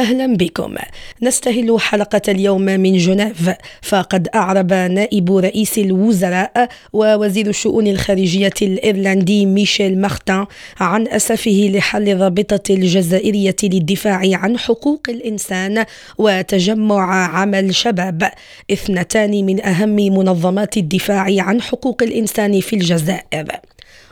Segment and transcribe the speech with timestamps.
[0.00, 0.74] أهلا بكم.
[1.22, 3.50] نستهل حلقة اليوم من جنيف.
[3.82, 10.46] فقد أعرب نائب رئيس الوزراء ووزير الشؤون الخارجية الإيرلندي ميشيل مارتان
[10.80, 15.84] عن أسفه لحل الرابطة الجزائرية للدفاع عن حقوق الإنسان
[16.18, 18.30] وتجمع عمل شباب.
[18.72, 23.46] اثنتان من أهم منظمات الدفاع عن حقوق الإنسان في الجزائر.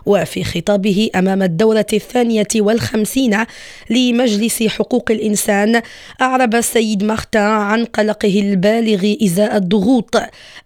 [0.07, 3.45] وفي خطابه أمام الدورة الثانية والخمسين
[3.91, 5.83] لمجلس حقوق الإنسان
[6.21, 10.16] أعرب السيد مارتا عن قلقه البالغ إزاء الضغوط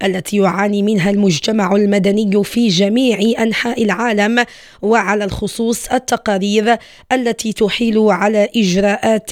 [0.04, 4.44] التي يعاني منها المجتمع المدني في جميع أنحاء العالم
[4.82, 6.76] وعلى الخصوص التقارير
[7.12, 9.30] التي تحيل على إجراءات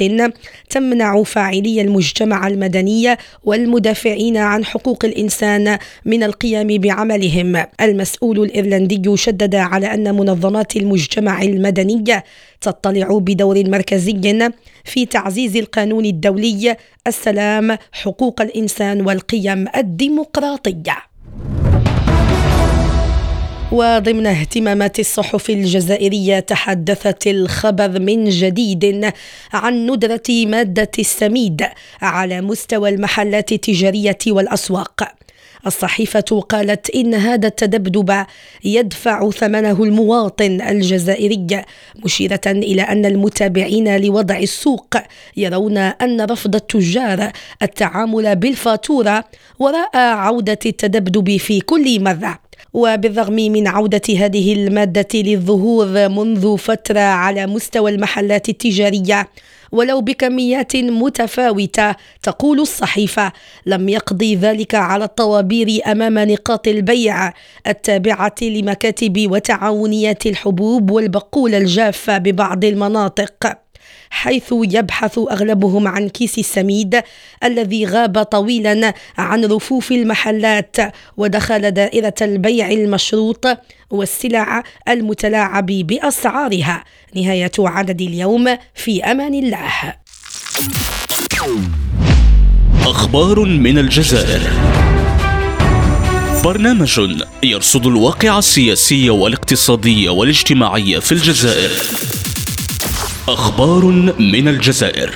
[0.71, 7.65] تمنع فاعلي المجتمع المدني والمدافعين عن حقوق الإنسان من القيام بعملهم.
[7.81, 12.23] المسؤول الإيرلندي شدد على أن منظمات المجتمع المدني
[12.61, 14.51] تطلع بدور مركزي
[14.85, 20.97] في تعزيز القانون الدولي السلام حقوق الإنسان والقيم الديمقراطية.
[23.73, 29.13] وضمن اهتمامات الصحف الجزائرية تحدثت الخبر من جديد
[29.53, 31.67] عن ندرة مادة السميد
[32.03, 35.20] على مستوى المحلات التجارية والأسواق.
[35.67, 38.25] الصحيفة قالت إن هذا التدبدب
[38.65, 41.65] يدفع ثمنه المواطن الجزائري
[42.05, 44.97] مشيرة إلى أن المتابعين لوضع السوق
[45.37, 49.25] يرون أن رفض التجار التعامل بالفاتورة
[49.59, 52.51] وراء عودة التدبدب في كل مرة.
[52.73, 59.29] وبالرغم من عودة هذه المادة للظهور منذ فترة على مستوى المحلات التجارية
[59.73, 63.33] ولو بكميات متفاوتة تقول الصحيفة.
[63.67, 67.33] لم يقضي ذلك على الطوابير أمام نقاط البيع
[67.67, 73.70] التابعة لمكاتب وتعاونيات الحبوب والبقول الجافة ببعض المناطق.
[74.11, 77.03] حيث يبحث اغلبهم عن كيس السميد
[77.45, 80.77] الذي غاب طويلا عن رفوف المحلات
[81.17, 83.47] ودخل دائرة البيع المشروط
[83.91, 86.85] والسلع المتلاعب بأسعارها.
[87.17, 89.95] نهاية عدد اليوم في أمان الله.
[92.87, 94.41] أخبار من الجزائر.
[96.45, 97.01] برنامج
[97.43, 101.71] يرصد الواقع السياسي والاقتصادي والاجتماعي في الجزائر.
[103.29, 103.85] أخبار
[104.19, 105.15] من الجزائر.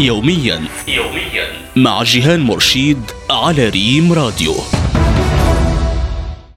[0.00, 1.46] يوميا يوميا.
[1.76, 4.54] مع جيهان مرشيد على ريم راديو.